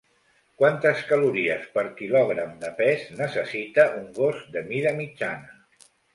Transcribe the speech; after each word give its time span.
Quantes 0.59 1.03
calories 1.09 1.67
per 1.75 1.83
quilogram 1.99 2.57
de 2.65 2.73
pes 2.81 3.05
necessita 3.21 3.87
un 4.01 4.09
gos 4.19 4.43
de 4.57 4.67
mida 4.73 4.97
mitjana? 5.05 5.89